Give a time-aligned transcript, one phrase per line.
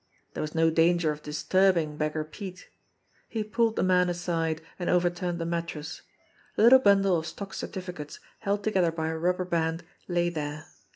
[0.33, 2.69] There was no danger of disturbing Beggar Pete!
[3.29, 6.01] He pulled the man aside, and over turned the mattress.
[6.57, 10.65] A little bundle of stock certificates, held together by a rubber band, lay there.